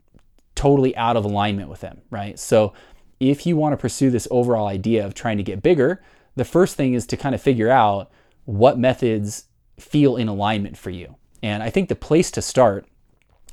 totally 0.55 0.97
out 0.97 1.16
of 1.16 1.25
alignment 1.25 1.69
with 1.69 1.81
them, 1.81 2.00
right? 2.11 2.38
So 2.38 2.73
if 3.21 3.47
you 3.47 3.57
want 3.57 3.73
to 3.73 3.76
pursue 3.76 4.11
this 4.11 4.26
overall 4.31 4.66
idea 4.66 5.07
of 5.07 5.14
trying 5.14 5.37
to 5.37 5.43
get 5.43 5.62
bigger, 5.62 6.02
the 6.35 6.45
first 6.45 6.76
thing 6.76 6.95
is 6.95 7.07
to 7.07 7.16
kind 7.16 7.35
of 7.35 7.40
figure 7.40 7.71
out 7.71 8.11
what 8.45 8.78
methods 8.78 9.45
feel 9.78 10.16
in 10.16 10.28
alignment 10.28 10.76
for 10.76 10.90
you. 10.90 11.16
And 11.42 11.62
I 11.62 11.71
think 11.71 11.88
the 11.88 11.95
place 11.95 12.30
to 12.33 12.42
start 12.42 12.87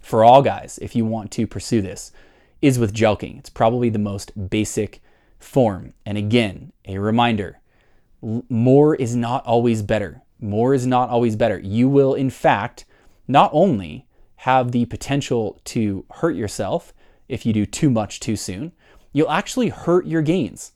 for 0.02 0.24
all 0.24 0.42
guys, 0.42 0.80
if 0.82 0.96
you 0.96 1.06
want 1.06 1.32
to 1.32 1.48
pursue 1.48 1.82
this, 1.82 2.12
is 2.62 2.80
with 2.80 2.94
jelqing. 2.94 3.40
It's 3.40 3.50
probably 3.50 3.90
the 3.90 4.00
most 4.00 4.50
basic 4.50 5.02
form. 5.40 5.94
And 6.06 6.18
again, 6.18 6.72
a 6.86 6.98
reminder 6.98 7.60
more 8.50 8.96
is 8.96 9.16
not 9.16 9.46
always 9.46 9.82
better. 9.82 10.22
More 10.40 10.74
is 10.74 10.88
not 10.88 11.10
always 11.10 11.36
better. 11.36 11.60
You 11.60 11.90
will, 11.90 12.14
in 12.14 12.30
fact, 12.30 12.86
not 13.28 13.50
only 13.54 14.08
have 14.38 14.72
the 14.72 14.86
potential 14.86 15.60
to 15.66 16.06
hurt 16.16 16.36
yourself 16.36 16.94
if 17.28 17.46
you 17.46 17.54
do 17.54 17.66
too 17.66 17.90
much 17.90 18.20
too 18.20 18.36
soon, 18.36 18.72
you'll 19.12 19.30
actually 19.30 19.70
hurt 19.70 20.06
your 20.06 20.22
gains. 20.22 20.74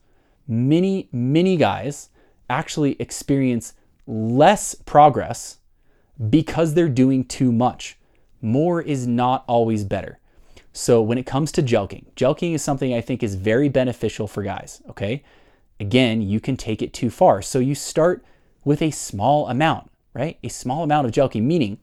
Many, 0.48 1.10
many 1.12 1.58
guys 1.58 2.10
actually 2.50 2.96
experience 3.00 3.74
less 4.08 4.74
progress 4.74 5.60
because 6.30 6.74
they're 6.74 6.90
doing 6.90 7.24
too 7.24 7.52
much. 7.52 7.98
More 8.42 8.82
is 8.82 9.06
not 9.06 9.44
always 9.48 9.84
better. 9.84 10.20
So 10.74 11.02
when 11.02 11.18
it 11.18 11.26
comes 11.26 11.52
to 11.54 11.64
jelqing, 11.64 12.06
jelqing 12.16 12.54
is 12.54 12.62
something 12.62 12.94
I 12.94 13.02
think 13.02 13.22
is 13.22 13.36
very 13.36 13.68
beneficial 13.68 14.28
for 14.28 14.44
guys, 14.44 14.82
okay? 14.90 15.24
Again, 15.80 16.22
you 16.22 16.40
can 16.40 16.56
take 16.56 16.82
it 16.82 16.94
too 16.94 17.10
far. 17.10 17.42
So 17.42 17.60
you 17.60 17.76
start 17.76 18.24
with 18.64 18.82
a 18.82 18.92
small 18.92 19.48
amount, 19.48 19.92
right? 20.14 20.38
A 20.44 20.50
small 20.50 20.84
amount 20.84 21.06
of 21.06 21.14
jelqing, 21.14 21.44
meaning 21.44 21.80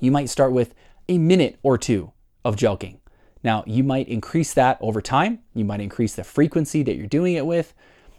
you 0.00 0.10
might 0.10 0.28
start 0.28 0.52
with 0.52 0.74
a 1.08 1.18
minute 1.18 1.58
or 1.62 1.78
two 1.78 2.12
of 2.44 2.56
jelqing. 2.56 2.98
Now, 3.42 3.64
you 3.66 3.84
might 3.84 4.08
increase 4.08 4.52
that 4.54 4.78
over 4.80 5.00
time. 5.00 5.40
You 5.54 5.64
might 5.64 5.80
increase 5.80 6.14
the 6.14 6.24
frequency 6.24 6.82
that 6.82 6.96
you're 6.96 7.06
doing 7.06 7.34
it 7.34 7.46
with. 7.46 7.72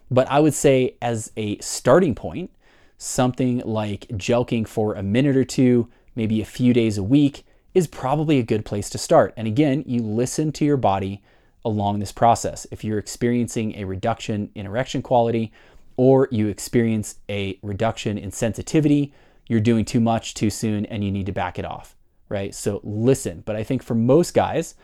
But 0.10 0.30
I 0.30 0.40
would 0.40 0.54
say, 0.54 0.96
as 1.02 1.32
a 1.38 1.60
starting 1.60 2.16
point, 2.16 2.52
something 3.00 3.60
like 3.66 4.02
jelqing 4.10 4.68
for 4.68 4.94
a 4.94 5.02
minute 5.02 5.36
or 5.36 5.46
two, 5.46 5.90
maybe 6.16 6.42
a 6.42 6.46
few 6.46 6.74
days 6.74 6.98
a 6.98 7.04
week, 7.04 7.46
is 7.74 7.88
probably 7.88 8.38
a 8.38 8.44
good 8.44 8.66
place 8.66 8.90
to 8.90 8.98
start. 8.98 9.34
And 9.38 9.48
again, 9.48 9.84
you 9.88 10.04
listen 10.04 10.52
to 10.52 10.66
your 10.66 10.78
body 10.78 11.24
along 11.64 12.00
this 12.00 12.12
process. 12.12 12.68
If 12.72 12.84
you're 12.84 13.00
experiencing 13.00 13.76
a 13.76 13.86
reduction 13.86 14.52
in 14.54 14.66
erection 14.66 15.02
quality, 15.02 15.52
or 15.96 16.28
you 16.30 16.48
experience 16.48 17.16
a 17.30 17.58
reduction 17.62 18.18
in 18.18 18.32
sensitivity, 18.32 19.14
you're 19.48 19.60
doing 19.60 19.86
too 19.86 20.00
much 20.00 20.34
too 20.34 20.50
soon 20.50 20.86
and 20.86 21.04
you 21.04 21.12
need 21.12 21.26
to 21.26 21.32
back 21.32 21.58
it 21.58 21.66
off, 21.66 21.96
right? 22.28 22.54
So 22.54 22.82
listen. 22.84 23.44
But 23.46 23.56
I 23.56 23.64
think 23.64 23.82
for 23.82 23.96
most 23.96 24.34
guys, 24.34 24.76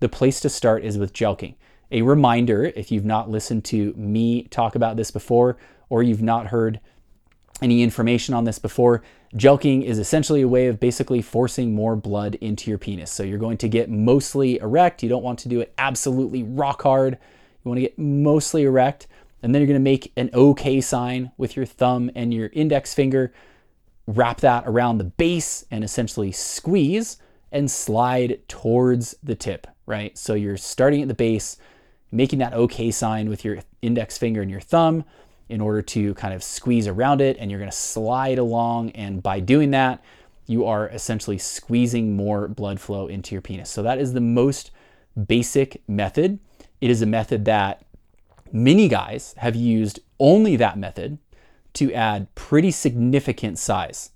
the 0.00 0.08
place 0.08 0.40
to 0.40 0.48
start 0.48 0.84
is 0.84 0.98
with 0.98 1.12
jelqing. 1.12 1.54
A 1.90 2.02
reminder 2.02 2.64
if 2.64 2.90
you've 2.92 3.04
not 3.04 3.30
listened 3.30 3.64
to 3.66 3.92
me 3.94 4.44
talk 4.44 4.74
about 4.74 4.96
this 4.96 5.10
before, 5.10 5.56
or 5.88 6.02
you've 6.02 6.22
not 6.22 6.46
heard 6.46 6.80
any 7.60 7.82
information 7.82 8.34
on 8.34 8.44
this 8.44 8.58
before, 8.58 9.02
Jelqing 9.34 9.82
is 9.82 9.98
essentially 9.98 10.42
a 10.42 10.48
way 10.48 10.66
of 10.66 10.78
basically 10.78 11.22
forcing 11.22 11.74
more 11.74 11.96
blood 11.96 12.34
into 12.36 12.70
your 12.70 12.78
penis. 12.78 13.10
So 13.10 13.22
you're 13.22 13.38
going 13.38 13.56
to 13.58 13.68
get 13.68 13.88
mostly 13.88 14.58
erect. 14.58 15.02
You 15.02 15.08
don't 15.08 15.22
want 15.22 15.38
to 15.40 15.48
do 15.48 15.60
it 15.60 15.72
absolutely 15.78 16.42
rock 16.42 16.82
hard. 16.82 17.14
You 17.14 17.68
want 17.68 17.78
to 17.78 17.82
get 17.82 17.98
mostly 17.98 18.64
erect. 18.64 19.06
And 19.42 19.54
then 19.54 19.60
you're 19.60 19.68
going 19.68 19.80
to 19.80 19.80
make 19.80 20.12
an 20.16 20.30
OK 20.32 20.80
sign 20.80 21.30
with 21.36 21.56
your 21.56 21.64
thumb 21.64 22.10
and 22.14 22.32
your 22.32 22.50
index 22.52 22.94
finger. 22.94 23.32
Wrap 24.06 24.40
that 24.40 24.64
around 24.66 24.98
the 24.98 25.04
base 25.04 25.64
and 25.70 25.82
essentially 25.82 26.32
squeeze 26.32 27.16
and 27.50 27.70
slide 27.70 28.40
towards 28.48 29.14
the 29.22 29.34
tip, 29.34 29.66
right? 29.86 30.16
So 30.18 30.34
you're 30.34 30.56
starting 30.56 31.02
at 31.02 31.08
the 31.08 31.14
base, 31.14 31.56
making 32.10 32.38
that 32.40 32.54
OK 32.54 32.90
sign 32.90 33.28
with 33.28 33.44
your 33.44 33.60
index 33.80 34.18
finger 34.18 34.42
and 34.42 34.50
your 34.50 34.60
thumb 34.60 35.04
in 35.52 35.60
order 35.60 35.82
to 35.82 36.14
kind 36.14 36.34
of 36.34 36.42
squeeze 36.42 36.88
around 36.88 37.20
it. 37.20 37.36
And 37.38 37.50
you're 37.50 37.60
going 37.60 37.70
to 37.70 37.76
slide 37.76 38.38
along. 38.38 38.90
And 38.90 39.22
by 39.22 39.38
doing 39.38 39.70
that, 39.70 40.02
you 40.46 40.66
are 40.66 40.88
essentially 40.88 41.38
squeezing 41.38 42.16
more 42.16 42.48
blood 42.48 42.80
flow 42.80 43.06
into 43.06 43.34
your 43.34 43.42
penis. 43.42 43.70
So 43.70 43.82
that 43.82 43.98
is 43.98 44.12
the 44.12 44.20
most 44.20 44.72
basic 45.28 45.82
method. 45.86 46.40
It 46.80 46.90
is 46.90 47.02
a 47.02 47.06
method 47.06 47.44
that 47.44 47.84
Many 48.52 48.86
guys 48.86 49.34
have 49.38 49.56
used 49.56 50.00
only 50.20 50.56
that 50.56 50.78
method 50.78 51.16
to 51.74 51.92
add 51.94 52.32
pretty 52.34 52.70
significant 52.70 53.58
size. 53.58 54.10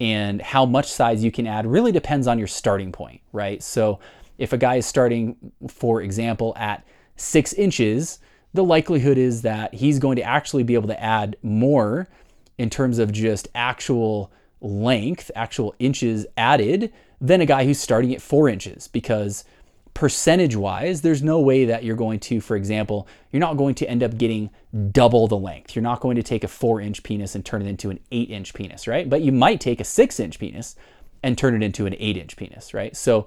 And 0.00 0.40
how 0.40 0.64
much 0.64 0.90
size 0.90 1.22
you 1.22 1.30
can 1.30 1.46
add 1.46 1.66
really 1.66 1.92
depends 1.92 2.26
on 2.26 2.38
your 2.38 2.48
starting 2.48 2.92
point, 2.92 3.20
right? 3.32 3.62
So 3.62 4.00
if 4.38 4.54
a 4.54 4.58
guy 4.58 4.76
is 4.76 4.86
starting, 4.86 5.36
for 5.68 6.00
example, 6.00 6.54
at 6.56 6.86
six 7.16 7.52
inches, 7.52 8.20
the 8.54 8.64
likelihood 8.64 9.18
is 9.18 9.42
that 9.42 9.74
he's 9.74 9.98
going 9.98 10.16
to 10.16 10.22
actually 10.22 10.62
be 10.62 10.74
able 10.74 10.88
to 10.88 11.02
add 11.02 11.36
more 11.42 12.08
in 12.56 12.70
terms 12.70 12.98
of 12.98 13.12
just 13.12 13.48
actual 13.54 14.32
length, 14.60 15.30
actual 15.34 15.74
inches 15.78 16.24
added, 16.36 16.92
than 17.20 17.40
a 17.40 17.46
guy 17.46 17.64
who's 17.64 17.80
starting 17.80 18.14
at 18.14 18.22
four 18.22 18.48
inches 18.48 18.88
because 18.88 19.44
percentage 19.92 20.56
wise, 20.56 21.02
there's 21.02 21.22
no 21.22 21.40
way 21.40 21.64
that 21.64 21.84
you're 21.84 21.96
going 21.96 22.18
to, 22.18 22.40
for 22.40 22.56
example, 22.56 23.08
you're 23.30 23.40
not 23.40 23.56
going 23.56 23.74
to 23.76 23.88
end 23.88 24.02
up 24.02 24.16
getting 24.18 24.50
double 24.90 25.28
the 25.28 25.36
length. 25.36 25.74
You're 25.74 25.82
not 25.82 26.00
going 26.00 26.16
to 26.16 26.22
take 26.22 26.44
a 26.44 26.48
four 26.48 26.80
inch 26.80 27.02
penis 27.02 27.34
and 27.34 27.44
turn 27.44 27.62
it 27.62 27.68
into 27.68 27.90
an 27.90 28.00
eight 28.12 28.30
inch 28.30 28.54
penis, 28.54 28.86
right? 28.86 29.08
But 29.08 29.22
you 29.22 29.32
might 29.32 29.60
take 29.60 29.80
a 29.80 29.84
six 29.84 30.18
inch 30.18 30.38
penis 30.38 30.76
and 31.22 31.38
turn 31.38 31.54
it 31.54 31.64
into 31.64 31.86
an 31.86 31.94
eight 31.98 32.16
inch 32.16 32.36
penis, 32.36 32.74
right? 32.74 32.94
So, 32.96 33.26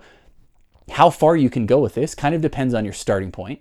how 0.91 1.09
far 1.09 1.35
you 1.35 1.49
can 1.49 1.65
go 1.65 1.79
with 1.79 1.95
this 1.95 2.15
kind 2.15 2.33
of 2.33 2.39
depends 2.39 2.73
on 2.73 2.85
your 2.85 2.93
starting 2.93 3.29
point, 3.29 3.59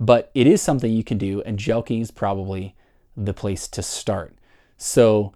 but 0.00 0.30
it 0.34 0.46
is 0.46 0.62
something 0.62 0.90
you 0.90 1.04
can 1.04 1.18
do, 1.18 1.42
and 1.42 1.58
jelqing 1.58 2.00
is 2.00 2.10
probably 2.10 2.74
the 3.16 3.34
place 3.34 3.68
to 3.68 3.82
start. 3.82 4.34
So, 4.78 5.34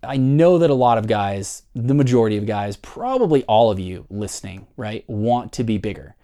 I 0.00 0.16
know 0.16 0.58
that 0.58 0.70
a 0.70 0.74
lot 0.74 0.96
of 0.96 1.08
guys, 1.08 1.64
the 1.74 1.94
majority 1.94 2.36
of 2.36 2.46
guys, 2.46 2.76
probably 2.76 3.42
all 3.44 3.72
of 3.72 3.80
you 3.80 4.06
listening, 4.08 4.68
right, 4.76 5.04
want 5.08 5.52
to 5.54 5.64
be 5.64 5.76
bigger. 5.76 6.14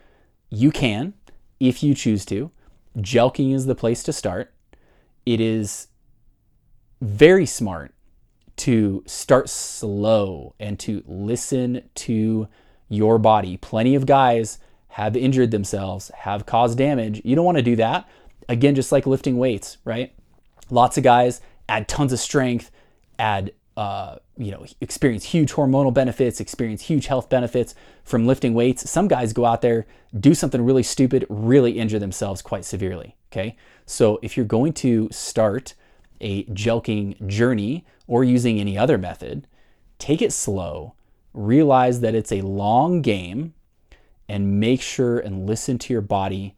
You 0.49 0.71
can 0.71 1.15
if 1.59 1.83
you 1.83 1.93
choose 1.95 2.25
to. 2.27 2.53
Jelqing 2.97 3.53
is 3.53 3.67
the 3.67 3.75
place 3.75 4.05
to 4.05 4.13
start. 4.13 4.55
It 5.27 5.41
is 5.41 5.89
very 7.01 7.47
smart 7.47 7.93
to 8.59 9.03
start 9.07 9.49
slow 9.49 10.55
and 10.61 10.79
to 10.79 11.03
listen 11.07 11.91
to 11.97 12.47
your 12.89 13.19
body. 13.19 13.57
Plenty 13.57 13.97
of 13.97 14.07
guys 14.07 14.61
have 14.95 15.17
injured 15.17 15.51
themselves, 15.51 16.09
have 16.19 16.47
caused 16.47 16.79
damage. 16.79 17.21
You 17.25 17.35
don't 17.35 17.45
want 17.45 17.59
to 17.59 17.63
do 17.63 17.75
that. 17.75 18.09
Again, 18.49 18.77
just 18.77 18.93
like 18.93 19.07
lifting 19.07 19.39
weights, 19.39 19.79
right? 19.85 20.15
Lots 20.71 20.97
of 20.97 21.03
guys 21.03 21.41
add 21.69 21.89
tons 21.89 22.13
of 22.13 22.21
strength, 22.21 22.71
add 23.19 23.53
uh, 23.77 24.17
you 24.37 24.53
know, 24.53 24.65
experience 24.81 25.25
huge 25.25 25.51
hormonal 25.51 25.93
benefits, 25.93 26.39
experience 26.39 26.83
huge 26.83 27.07
health 27.07 27.29
benefits 27.29 27.75
from 28.05 28.25
lifting 28.25 28.55
weights. 28.55 28.89
Some 28.89 29.09
guys 29.09 29.33
go 29.33 29.45
out 29.45 29.63
there, 29.63 29.85
do 30.21 30.33
something 30.33 30.65
really 30.65 30.85
stupid, 30.85 31.27
really 31.29 31.73
injure 31.73 31.99
themselves 31.99 32.41
quite 32.41 32.65
severely. 32.65 33.17
Okay. 33.33 33.57
So 33.87 34.21
if 34.23 34.37
you're 34.37 34.47
going 34.47 34.75
to 34.75 35.09
start 35.11 35.75
a 36.21 36.45
jelqing 36.45 37.27
journey 37.27 37.85
or 38.07 38.23
using 38.23 38.61
any 38.61 38.79
other 38.79 38.97
method, 38.97 39.49
take 39.99 40.23
it 40.23 40.33
slow, 40.33 40.95
realize 41.33 41.99
that 41.99 42.15
it's 42.15 42.31
a 42.31 42.43
long 42.43 43.03
game, 43.03 43.55
and 44.29 44.61
make 44.61 44.81
sure 44.81 45.19
and 45.19 45.47
listen 45.47 45.79
to 45.79 45.93
your 45.93 46.03
body 46.03 46.55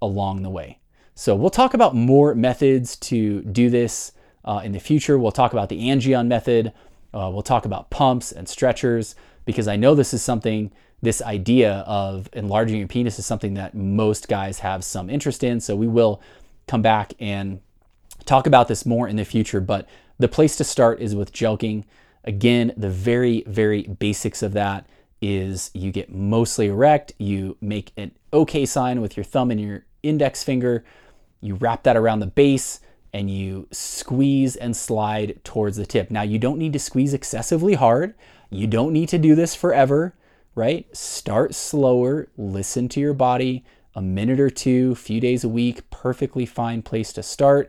along 0.00 0.42
the 0.42 0.50
way. 0.50 0.78
So 1.14 1.34
we'll 1.34 1.50
talk 1.50 1.74
about 1.74 1.94
more 1.94 2.34
methods 2.34 2.96
to 2.96 3.42
do 3.42 3.68
this 3.68 4.12
uh, 4.44 4.62
in 4.64 4.72
the 4.72 4.80
future. 4.80 5.18
We'll 5.18 5.32
talk 5.32 5.52
about 5.52 5.68
the 5.68 5.88
Angion 5.88 6.28
method. 6.28 6.72
Uh, 7.12 7.30
we'll 7.32 7.42
talk 7.42 7.66
about 7.66 7.90
pumps 7.90 8.32
and 8.32 8.48
stretchers 8.48 9.14
because 9.44 9.68
I 9.68 9.76
know 9.76 9.94
this 9.94 10.14
is 10.14 10.22
something, 10.22 10.70
this 11.02 11.20
idea 11.20 11.84
of 11.86 12.28
enlarging 12.32 12.78
your 12.78 12.88
penis 12.88 13.18
is 13.18 13.26
something 13.26 13.54
that 13.54 13.74
most 13.74 14.28
guys 14.28 14.60
have 14.60 14.84
some 14.84 15.10
interest 15.10 15.44
in. 15.44 15.60
So 15.60 15.76
we 15.76 15.88
will 15.88 16.22
come 16.66 16.82
back 16.82 17.12
and 17.18 17.60
talk 18.24 18.46
about 18.46 18.68
this 18.68 18.86
more 18.86 19.08
in 19.08 19.16
the 19.16 19.24
future. 19.24 19.60
But 19.60 19.88
the 20.18 20.28
place 20.28 20.56
to 20.56 20.64
start 20.64 21.00
is 21.00 21.14
with 21.14 21.32
jelqing. 21.32 21.84
Again, 22.24 22.72
the 22.76 22.90
very, 22.90 23.42
very 23.46 23.82
basics 23.82 24.42
of 24.42 24.52
that 24.52 24.86
is 25.20 25.70
you 25.74 25.92
get 25.92 26.12
mostly 26.12 26.66
erect, 26.66 27.12
you 27.18 27.56
make 27.60 27.92
an 27.96 28.12
okay 28.32 28.64
sign 28.64 29.00
with 29.00 29.16
your 29.16 29.24
thumb 29.24 29.50
and 29.50 29.60
your 29.60 29.84
index 30.02 30.42
finger, 30.42 30.84
you 31.40 31.54
wrap 31.56 31.82
that 31.82 31.96
around 31.96 32.20
the 32.20 32.26
base, 32.26 32.80
and 33.12 33.30
you 33.30 33.66
squeeze 33.72 34.56
and 34.56 34.76
slide 34.76 35.40
towards 35.42 35.76
the 35.76 35.86
tip. 35.86 36.10
Now, 36.10 36.22
you 36.22 36.38
don't 36.38 36.58
need 36.58 36.72
to 36.74 36.78
squeeze 36.78 37.12
excessively 37.12 37.74
hard. 37.74 38.14
You 38.50 38.66
don't 38.66 38.92
need 38.92 39.08
to 39.08 39.18
do 39.18 39.34
this 39.34 39.54
forever, 39.54 40.14
right? 40.54 40.86
Start 40.96 41.54
slower, 41.54 42.28
listen 42.36 42.88
to 42.90 43.00
your 43.00 43.14
body. 43.14 43.64
A 43.96 44.02
minute 44.02 44.38
or 44.38 44.50
two, 44.50 44.94
few 44.94 45.20
days 45.20 45.42
a 45.42 45.48
week, 45.48 45.90
perfectly 45.90 46.46
fine 46.46 46.82
place 46.82 47.12
to 47.14 47.24
start. 47.24 47.68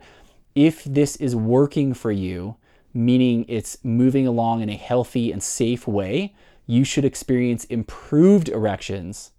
If 0.54 0.84
this 0.84 1.16
is 1.16 1.34
working 1.34 1.94
for 1.94 2.12
you, 2.12 2.56
meaning 2.94 3.44
it's 3.48 3.78
moving 3.82 4.26
along 4.26 4.60
in 4.60 4.68
a 4.68 4.76
healthy 4.76 5.32
and 5.32 5.42
safe 5.42 5.88
way, 5.88 6.34
you 6.66 6.84
should 6.84 7.04
experience 7.04 7.64
improved 7.64 8.48
erections 8.48 9.32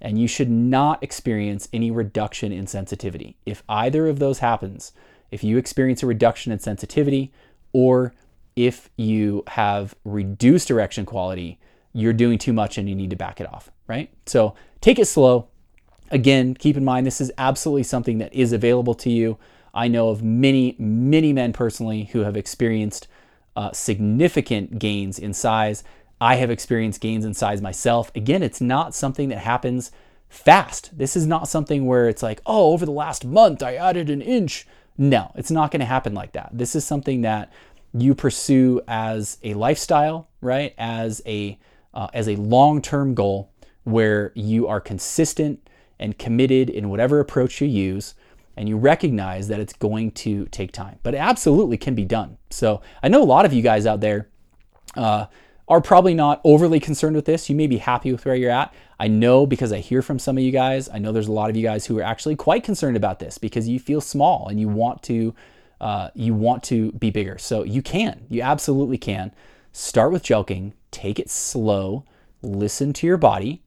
and 0.00 0.18
you 0.18 0.28
should 0.28 0.50
not 0.50 1.02
experience 1.02 1.68
any 1.72 1.90
reduction 1.90 2.52
in 2.52 2.66
sensitivity. 2.66 3.36
If 3.46 3.62
either 3.68 4.06
of 4.08 4.18
those 4.18 4.40
happens, 4.40 4.92
if 5.30 5.42
you 5.42 5.56
experience 5.56 6.02
a 6.02 6.06
reduction 6.06 6.52
in 6.52 6.58
sensitivity 6.58 7.32
or 7.72 8.14
if 8.56 8.90
you 8.96 9.44
have 9.48 9.94
reduced 10.04 10.70
erection 10.70 11.06
quality, 11.06 11.58
you're 11.92 12.12
doing 12.12 12.38
too 12.38 12.52
much 12.52 12.76
and 12.76 12.88
you 12.88 12.94
need 12.94 13.10
to 13.10 13.16
back 13.16 13.40
it 13.40 13.52
off, 13.52 13.70
right? 13.86 14.10
So 14.26 14.54
take 14.80 14.98
it 14.98 15.06
slow. 15.06 15.48
Again, 16.10 16.54
keep 16.54 16.76
in 16.76 16.84
mind 16.84 17.06
this 17.06 17.20
is 17.20 17.32
absolutely 17.38 17.84
something 17.84 18.18
that 18.18 18.34
is 18.34 18.52
available 18.52 18.94
to 18.96 19.10
you. 19.10 19.38
I 19.72 19.88
know 19.88 20.10
of 20.10 20.22
many, 20.22 20.76
many 20.78 21.32
men 21.32 21.52
personally 21.52 22.04
who 22.12 22.20
have 22.20 22.36
experienced 22.36 23.08
uh, 23.56 23.72
significant 23.72 24.78
gains 24.78 25.18
in 25.18 25.32
size. 25.32 25.82
I 26.24 26.36
have 26.36 26.50
experienced 26.50 27.02
gains 27.02 27.26
in 27.26 27.34
size 27.34 27.60
myself. 27.60 28.10
Again, 28.14 28.42
it's 28.42 28.62
not 28.62 28.94
something 28.94 29.28
that 29.28 29.40
happens 29.40 29.92
fast. 30.30 30.96
This 30.96 31.16
is 31.16 31.26
not 31.26 31.50
something 31.50 31.84
where 31.84 32.08
it's 32.08 32.22
like, 32.22 32.40
oh, 32.46 32.72
over 32.72 32.86
the 32.86 32.92
last 32.92 33.26
month 33.26 33.62
I 33.62 33.74
added 33.74 34.08
an 34.08 34.22
inch. 34.22 34.66
No, 34.96 35.32
it's 35.34 35.50
not 35.50 35.70
going 35.70 35.80
to 35.80 35.86
happen 35.86 36.14
like 36.14 36.32
that. 36.32 36.48
This 36.50 36.74
is 36.74 36.82
something 36.82 37.20
that 37.20 37.52
you 37.92 38.14
pursue 38.14 38.80
as 38.88 39.36
a 39.42 39.52
lifestyle, 39.52 40.26
right? 40.40 40.74
As 40.78 41.20
a 41.26 41.58
uh, 41.92 42.08
as 42.14 42.26
a 42.26 42.36
long-term 42.36 43.14
goal 43.14 43.52
where 43.84 44.32
you 44.34 44.66
are 44.66 44.80
consistent 44.80 45.68
and 45.98 46.18
committed 46.18 46.70
in 46.70 46.88
whatever 46.88 47.20
approach 47.20 47.60
you 47.60 47.68
use 47.68 48.14
and 48.56 48.66
you 48.66 48.78
recognize 48.78 49.48
that 49.48 49.60
it's 49.60 49.74
going 49.74 50.10
to 50.10 50.46
take 50.46 50.72
time 50.72 50.98
but 51.02 51.14
it 51.14 51.18
absolutely 51.18 51.76
can 51.76 51.94
be 51.94 52.04
done 52.04 52.36
so 52.50 52.80
i 53.04 53.08
know 53.08 53.22
a 53.22 53.24
lot 53.24 53.44
of 53.44 53.52
you 53.52 53.62
guys 53.62 53.86
out 53.86 54.00
there 54.00 54.28
uh, 54.96 55.26
are 55.66 55.80
probably 55.80 56.14
not 56.14 56.40
overly 56.44 56.80
concerned 56.80 57.16
with 57.16 57.24
this 57.24 57.48
you 57.48 57.56
may 57.56 57.66
be 57.66 57.78
happy 57.78 58.12
with 58.12 58.24
where 58.24 58.34
you're 58.34 58.50
at 58.50 58.72
I 58.98 59.08
know 59.08 59.46
because 59.46 59.72
I 59.72 59.78
hear 59.78 60.02
from 60.02 60.18
some 60.18 60.38
of 60.38 60.44
you 60.44 60.52
guys, 60.52 60.88
I 60.88 60.98
know 60.98 61.12
there's 61.12 61.28
a 61.28 61.32
lot 61.32 61.50
of 61.50 61.56
you 61.56 61.62
guys 61.62 61.86
who 61.86 61.98
are 61.98 62.02
actually 62.02 62.36
quite 62.36 62.64
concerned 62.64 62.96
about 62.96 63.18
this 63.18 63.38
because 63.38 63.68
you 63.68 63.78
feel 63.78 64.00
small 64.00 64.48
and 64.48 64.60
you 64.60 64.68
want 64.68 65.02
to 65.04 65.34
uh, 65.80 66.08
you 66.14 66.32
want 66.32 66.62
to 66.62 66.92
be 66.92 67.10
bigger. 67.10 67.36
So 67.36 67.64
you 67.64 67.82
can, 67.82 68.24
you 68.30 68.40
absolutely 68.40 68.96
can. 68.96 69.32
Start 69.72 70.12
with 70.12 70.22
jelqing, 70.22 70.72
take 70.90 71.18
it 71.18 71.28
slow, 71.28 72.04
listen 72.40 72.92
to 72.94 73.06
your 73.06 73.16
body, 73.16 73.62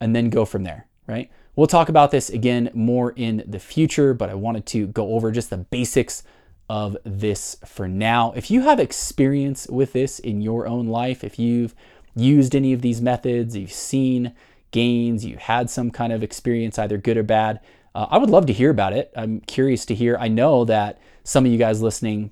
and 0.00 0.14
then 0.14 0.30
go 0.30 0.44
from 0.44 0.62
there, 0.62 0.86
right? 1.06 1.30
We'll 1.56 1.66
talk 1.66 1.88
about 1.88 2.12
this 2.12 2.30
again 2.30 2.70
more 2.72 3.10
in 3.10 3.44
the 3.46 3.58
future, 3.58 4.14
but 4.14 4.30
I 4.30 4.34
wanted 4.34 4.64
to 4.66 4.86
go 4.86 5.12
over 5.12 5.30
just 5.30 5.50
the 5.50 5.58
basics 5.58 6.22
of 6.72 6.96
this 7.04 7.54
for 7.66 7.86
now. 7.86 8.32
If 8.34 8.50
you 8.50 8.62
have 8.62 8.80
experience 8.80 9.66
with 9.68 9.92
this 9.92 10.18
in 10.18 10.40
your 10.40 10.66
own 10.66 10.86
life, 10.86 11.22
if 11.22 11.38
you've 11.38 11.74
used 12.16 12.56
any 12.56 12.72
of 12.72 12.80
these 12.80 13.02
methods, 13.02 13.54
you've 13.54 13.70
seen 13.70 14.32
gains, 14.70 15.22
you 15.22 15.36
had 15.36 15.68
some 15.68 15.90
kind 15.90 16.14
of 16.14 16.22
experience, 16.22 16.78
either 16.78 16.96
good 16.96 17.18
or 17.18 17.22
bad, 17.22 17.60
uh, 17.94 18.06
I 18.10 18.16
would 18.16 18.30
love 18.30 18.46
to 18.46 18.54
hear 18.54 18.70
about 18.70 18.94
it. 18.94 19.12
I'm 19.14 19.40
curious 19.40 19.84
to 19.84 19.94
hear. 19.94 20.16
I 20.18 20.28
know 20.28 20.64
that 20.64 20.98
some 21.24 21.44
of 21.44 21.52
you 21.52 21.58
guys 21.58 21.82
listening, 21.82 22.30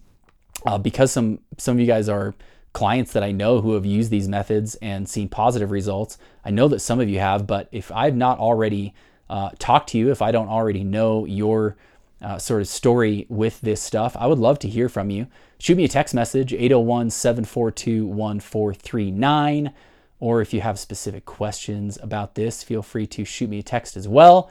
uh, 0.65 0.79
because 0.79 1.13
some 1.13 1.41
some 1.59 1.77
of 1.77 1.81
you 1.81 1.87
guys 1.87 2.09
are 2.09 2.35
clients 2.73 3.13
that 3.13 3.23
I 3.23 3.33
know 3.33 3.61
who 3.61 3.75
have 3.75 3.85
used 3.85 4.11
these 4.11 4.27
methods 4.27 4.75
and 4.77 5.07
seen 5.07 5.29
positive 5.29 5.71
results. 5.71 6.17
I 6.47 6.51
know 6.51 6.67
that 6.69 6.81
some 6.81 6.99
of 6.99 7.11
you 7.11 7.19
have, 7.19 7.47
but 7.47 7.69
if 7.73 7.93
I've 7.93 8.17
not 8.17 8.39
already 8.39 8.95
uh, 9.29 9.51
talked 9.59 9.91
to 9.91 9.99
you, 9.99 10.11
if 10.11 10.23
I 10.23 10.33
don't 10.33 10.49
already 10.49 10.83
know 10.83 11.27
your 11.27 11.77
uh, 12.23 12.39
sort 12.39 12.61
of 12.61 12.69
story 12.69 13.27
with 13.29 13.61
this 13.61 13.83
stuff, 13.83 14.17
I 14.19 14.27
would 14.27 14.39
love 14.39 14.59
to 14.61 14.69
hear 14.69 14.89
from 14.89 15.11
you. 15.11 15.27
Shoot 15.59 15.77
me 15.77 15.85
a 15.85 15.89
text 15.89 16.15
message, 16.15 16.53
801 16.53 17.11
742 17.11 18.07
1439. 18.07 19.73
Or 20.21 20.43
if 20.43 20.53
you 20.53 20.61
have 20.61 20.79
specific 20.79 21.25
questions 21.25 21.99
about 22.03 22.35
this, 22.35 22.63
feel 22.63 22.83
free 22.83 23.07
to 23.09 23.25
shoot 23.25 23.49
me 23.49 23.61
a 23.61 23.63
text 23.63 23.97
as 23.97 24.07
well. 24.07 24.51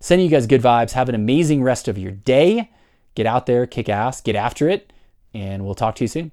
Sending 0.00 0.26
you 0.26 0.30
guys 0.30 0.46
good 0.46 0.62
vibes. 0.62 0.92
Have 0.92 1.08
an 1.08 1.14
amazing 1.14 1.62
rest 1.62 1.88
of 1.88 1.98
your 1.98 2.12
day. 2.12 2.70
Get 3.14 3.26
out 3.26 3.46
there, 3.46 3.66
kick 3.66 3.88
ass, 3.88 4.20
get 4.20 4.36
after 4.36 4.68
it, 4.68 4.92
and 5.34 5.64
we'll 5.64 5.74
talk 5.74 5.96
to 5.96 6.04
you 6.04 6.08
soon. 6.08 6.30